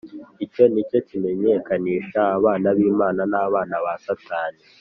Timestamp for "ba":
3.83-3.93